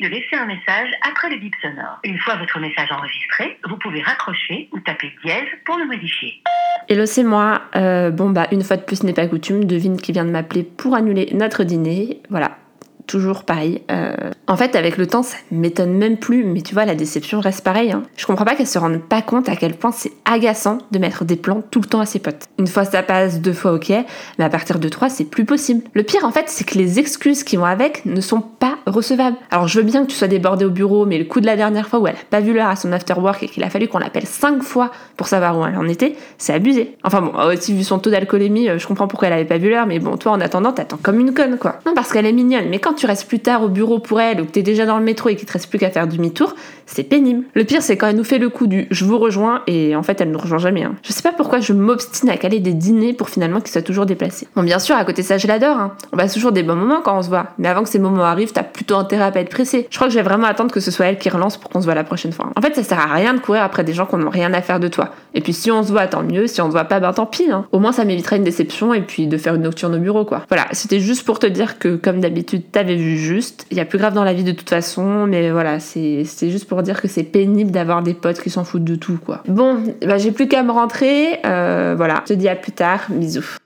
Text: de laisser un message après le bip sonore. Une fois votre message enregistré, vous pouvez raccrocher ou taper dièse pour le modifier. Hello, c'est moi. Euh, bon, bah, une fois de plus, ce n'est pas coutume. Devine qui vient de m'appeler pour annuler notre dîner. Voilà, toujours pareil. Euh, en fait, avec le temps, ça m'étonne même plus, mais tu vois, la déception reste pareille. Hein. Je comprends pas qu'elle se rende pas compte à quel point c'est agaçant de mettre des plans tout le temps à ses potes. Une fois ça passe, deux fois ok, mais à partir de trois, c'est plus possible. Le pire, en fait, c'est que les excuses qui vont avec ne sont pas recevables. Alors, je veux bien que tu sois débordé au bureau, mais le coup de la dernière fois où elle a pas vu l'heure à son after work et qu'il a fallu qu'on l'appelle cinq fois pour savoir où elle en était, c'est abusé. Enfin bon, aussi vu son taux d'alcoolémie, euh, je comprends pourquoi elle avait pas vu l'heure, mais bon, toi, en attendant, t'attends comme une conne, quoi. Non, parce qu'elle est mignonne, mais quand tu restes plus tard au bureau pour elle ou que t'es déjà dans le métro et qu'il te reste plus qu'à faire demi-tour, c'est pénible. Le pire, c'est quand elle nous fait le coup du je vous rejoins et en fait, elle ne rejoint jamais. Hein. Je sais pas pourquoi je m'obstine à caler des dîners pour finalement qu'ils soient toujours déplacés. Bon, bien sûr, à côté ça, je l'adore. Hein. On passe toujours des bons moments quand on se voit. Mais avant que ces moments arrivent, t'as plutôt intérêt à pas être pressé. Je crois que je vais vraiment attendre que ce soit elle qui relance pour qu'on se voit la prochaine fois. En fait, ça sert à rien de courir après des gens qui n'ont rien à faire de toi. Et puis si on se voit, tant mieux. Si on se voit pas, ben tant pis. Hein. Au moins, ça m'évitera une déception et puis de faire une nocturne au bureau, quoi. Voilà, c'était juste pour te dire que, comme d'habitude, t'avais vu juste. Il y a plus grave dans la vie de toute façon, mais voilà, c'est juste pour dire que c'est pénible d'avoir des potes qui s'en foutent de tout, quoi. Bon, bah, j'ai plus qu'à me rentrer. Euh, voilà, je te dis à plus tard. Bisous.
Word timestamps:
de 0.00 0.08
laisser 0.08 0.36
un 0.36 0.46
message 0.46 0.90
après 1.08 1.30
le 1.30 1.38
bip 1.38 1.54
sonore. 1.62 1.98
Une 2.04 2.18
fois 2.18 2.36
votre 2.36 2.58
message 2.60 2.90
enregistré, 2.90 3.58
vous 3.68 3.76
pouvez 3.76 4.02
raccrocher 4.02 4.68
ou 4.72 4.80
taper 4.80 5.12
dièse 5.24 5.48
pour 5.64 5.76
le 5.78 5.86
modifier. 5.86 6.42
Hello, 6.88 7.06
c'est 7.06 7.24
moi. 7.24 7.62
Euh, 7.74 8.10
bon, 8.10 8.30
bah, 8.30 8.46
une 8.52 8.62
fois 8.62 8.76
de 8.76 8.82
plus, 8.82 8.96
ce 8.96 9.06
n'est 9.06 9.12
pas 9.12 9.26
coutume. 9.26 9.64
Devine 9.64 10.00
qui 10.00 10.12
vient 10.12 10.24
de 10.24 10.30
m'appeler 10.30 10.62
pour 10.62 10.94
annuler 10.94 11.30
notre 11.32 11.64
dîner. 11.64 12.20
Voilà, 12.30 12.58
toujours 13.06 13.44
pareil. 13.44 13.82
Euh, 13.90 14.30
en 14.46 14.56
fait, 14.56 14.76
avec 14.76 14.96
le 14.96 15.06
temps, 15.06 15.22
ça 15.22 15.36
m'étonne 15.50 15.96
même 15.96 16.18
plus, 16.18 16.44
mais 16.44 16.62
tu 16.62 16.74
vois, 16.74 16.84
la 16.84 16.94
déception 16.94 17.40
reste 17.40 17.64
pareille. 17.64 17.92
Hein. 17.92 18.02
Je 18.16 18.26
comprends 18.26 18.44
pas 18.44 18.54
qu'elle 18.54 18.66
se 18.66 18.78
rende 18.78 19.00
pas 19.00 19.22
compte 19.22 19.48
à 19.48 19.56
quel 19.56 19.74
point 19.74 19.92
c'est 19.92 20.12
agaçant 20.24 20.78
de 20.90 20.98
mettre 20.98 21.24
des 21.24 21.36
plans 21.36 21.62
tout 21.70 21.80
le 21.80 21.86
temps 21.86 22.00
à 22.00 22.06
ses 22.06 22.18
potes. 22.18 22.46
Une 22.58 22.66
fois 22.66 22.84
ça 22.84 23.02
passe, 23.02 23.40
deux 23.40 23.52
fois 23.52 23.72
ok, 23.72 23.92
mais 24.38 24.44
à 24.44 24.50
partir 24.50 24.78
de 24.78 24.88
trois, 24.88 25.08
c'est 25.08 25.24
plus 25.24 25.44
possible. 25.44 25.82
Le 25.94 26.02
pire, 26.02 26.24
en 26.24 26.32
fait, 26.32 26.48
c'est 26.48 26.64
que 26.64 26.78
les 26.78 26.98
excuses 26.98 27.44
qui 27.44 27.56
vont 27.56 27.64
avec 27.64 28.04
ne 28.06 28.20
sont 28.20 28.40
pas 28.40 28.75
recevables. 28.86 29.36
Alors, 29.50 29.68
je 29.68 29.78
veux 29.78 29.84
bien 29.84 30.04
que 30.04 30.10
tu 30.10 30.16
sois 30.16 30.28
débordé 30.28 30.64
au 30.64 30.70
bureau, 30.70 31.06
mais 31.06 31.18
le 31.18 31.24
coup 31.24 31.40
de 31.40 31.46
la 31.46 31.56
dernière 31.56 31.88
fois 31.88 31.98
où 31.98 32.06
elle 32.06 32.14
a 32.14 32.18
pas 32.30 32.40
vu 32.40 32.54
l'heure 32.54 32.68
à 32.68 32.76
son 32.76 32.92
after 32.92 33.14
work 33.14 33.42
et 33.42 33.48
qu'il 33.48 33.62
a 33.64 33.70
fallu 33.70 33.88
qu'on 33.88 33.98
l'appelle 33.98 34.26
cinq 34.26 34.62
fois 34.62 34.90
pour 35.16 35.26
savoir 35.28 35.58
où 35.58 35.64
elle 35.64 35.76
en 35.76 35.88
était, 35.88 36.14
c'est 36.38 36.52
abusé. 36.52 36.96
Enfin 37.04 37.22
bon, 37.22 37.32
aussi 37.52 37.74
vu 37.74 37.84
son 37.84 37.98
taux 37.98 38.10
d'alcoolémie, 38.10 38.68
euh, 38.68 38.78
je 38.78 38.86
comprends 38.86 39.08
pourquoi 39.08 39.28
elle 39.28 39.34
avait 39.34 39.44
pas 39.44 39.58
vu 39.58 39.70
l'heure, 39.70 39.86
mais 39.86 39.98
bon, 39.98 40.16
toi, 40.16 40.32
en 40.32 40.40
attendant, 40.40 40.72
t'attends 40.72 40.98
comme 41.02 41.20
une 41.20 41.34
conne, 41.34 41.58
quoi. 41.58 41.80
Non, 41.86 41.94
parce 41.94 42.12
qu'elle 42.12 42.26
est 42.26 42.32
mignonne, 42.32 42.68
mais 42.68 42.78
quand 42.78 42.94
tu 42.94 43.06
restes 43.06 43.28
plus 43.28 43.40
tard 43.40 43.62
au 43.62 43.68
bureau 43.68 43.98
pour 43.98 44.20
elle 44.20 44.40
ou 44.40 44.44
que 44.44 44.52
t'es 44.52 44.62
déjà 44.62 44.86
dans 44.86 44.98
le 44.98 45.04
métro 45.04 45.28
et 45.28 45.36
qu'il 45.36 45.46
te 45.46 45.52
reste 45.52 45.68
plus 45.68 45.78
qu'à 45.78 45.90
faire 45.90 46.06
demi-tour, 46.06 46.54
c'est 46.86 47.02
pénible. 47.02 47.44
Le 47.54 47.64
pire, 47.64 47.82
c'est 47.82 47.96
quand 47.96 48.06
elle 48.06 48.16
nous 48.16 48.24
fait 48.24 48.38
le 48.38 48.48
coup 48.48 48.66
du 48.66 48.86
je 48.90 49.04
vous 49.04 49.18
rejoins 49.18 49.62
et 49.66 49.96
en 49.96 50.02
fait, 50.02 50.20
elle 50.20 50.30
ne 50.30 50.36
rejoint 50.36 50.58
jamais. 50.58 50.84
Hein. 50.84 50.94
Je 51.02 51.12
sais 51.12 51.22
pas 51.22 51.32
pourquoi 51.32 51.60
je 51.60 51.72
m'obstine 51.72 52.30
à 52.30 52.36
caler 52.36 52.60
des 52.60 52.72
dîners 52.72 53.12
pour 53.12 53.28
finalement 53.28 53.60
qu'ils 53.60 53.72
soient 53.72 53.82
toujours 53.82 54.06
déplacés. 54.06 54.46
Bon, 54.54 54.62
bien 54.62 54.78
sûr, 54.78 54.96
à 54.96 55.04
côté 55.04 55.22
ça, 55.22 55.38
je 55.38 55.46
l'adore. 55.46 55.76
Hein. 55.76 55.94
On 56.12 56.16
passe 56.16 56.34
toujours 56.34 56.52
des 56.52 56.62
bons 56.62 56.76
moments 56.76 57.00
quand 57.02 57.18
on 57.18 57.22
se 57.22 57.28
voit. 57.28 57.48
Mais 57.58 57.68
avant 57.68 57.82
que 57.82 57.88
ces 57.88 57.98
moments 57.98 58.24
arrivent, 58.24 58.52
t'as 58.52 58.62
plutôt 58.76 58.96
intérêt 58.96 59.24
à 59.24 59.32
pas 59.32 59.40
être 59.40 59.50
pressé. 59.50 59.88
Je 59.90 59.96
crois 59.96 60.06
que 60.06 60.12
je 60.12 60.18
vais 60.18 60.24
vraiment 60.24 60.46
attendre 60.46 60.70
que 60.70 60.80
ce 60.80 60.90
soit 60.90 61.06
elle 61.06 61.18
qui 61.18 61.28
relance 61.30 61.56
pour 61.56 61.70
qu'on 61.70 61.80
se 61.80 61.86
voit 61.86 61.94
la 61.94 62.04
prochaine 62.04 62.32
fois. 62.32 62.50
En 62.54 62.60
fait, 62.60 62.74
ça 62.74 62.82
sert 62.82 63.00
à 63.00 63.12
rien 63.12 63.34
de 63.34 63.40
courir 63.40 63.62
après 63.62 63.82
des 63.82 63.94
gens 63.94 64.06
qui 64.06 64.16
n'ont 64.16 64.30
rien 64.30 64.52
à 64.52 64.60
faire 64.60 64.78
de 64.78 64.88
toi. 64.88 65.14
Et 65.34 65.40
puis 65.40 65.54
si 65.54 65.70
on 65.70 65.82
se 65.82 65.90
voit, 65.90 66.06
tant 66.06 66.22
mieux. 66.22 66.46
Si 66.46 66.60
on 66.60 66.66
se 66.66 66.72
voit 66.72 66.84
pas, 66.84 67.00
ben 67.00 67.12
tant 67.12 67.26
pis. 67.26 67.50
Hein. 67.50 67.64
Au 67.72 67.78
moins, 67.78 67.92
ça 67.92 68.04
m'évitera 68.04 68.36
une 68.36 68.44
déception 68.44 68.92
et 68.92 69.00
puis 69.00 69.26
de 69.26 69.36
faire 69.38 69.54
une 69.54 69.62
nocturne 69.62 69.94
au 69.94 69.98
bureau, 69.98 70.24
quoi. 70.24 70.42
Voilà, 70.48 70.66
c'était 70.72 71.00
juste 71.00 71.24
pour 71.24 71.38
te 71.38 71.46
dire 71.46 71.78
que, 71.78 71.96
comme 71.96 72.20
d'habitude, 72.20 72.70
t'avais 72.70 72.96
vu 72.96 73.16
juste. 73.16 73.66
Il 73.70 73.78
y 73.78 73.80
a 73.80 73.86
plus 73.86 73.98
grave 73.98 74.12
dans 74.12 74.24
la 74.24 74.34
vie 74.34 74.44
de 74.44 74.52
toute 74.52 74.68
façon, 74.68 75.26
mais 75.26 75.50
voilà, 75.50 75.80
c'est 75.80 76.24
juste 76.42 76.68
pour 76.68 76.82
dire 76.82 77.00
que 77.00 77.08
c'est 77.08 77.24
pénible 77.24 77.70
d'avoir 77.70 78.02
des 78.02 78.14
potes 78.14 78.40
qui 78.40 78.50
s'en 78.50 78.64
foutent 78.64 78.84
de 78.84 78.96
tout, 78.96 79.18
quoi. 79.24 79.42
Bon, 79.48 79.82
bah, 80.06 80.18
j'ai 80.18 80.32
plus 80.32 80.48
qu'à 80.48 80.62
me 80.62 80.72
rentrer. 80.72 81.40
Euh, 81.46 81.94
voilà, 81.96 82.22
je 82.28 82.34
te 82.34 82.38
dis 82.38 82.48
à 82.48 82.56
plus 82.56 82.72
tard. 82.72 83.00
Bisous. 83.08 83.56